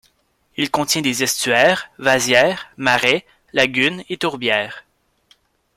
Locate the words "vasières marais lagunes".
1.99-4.03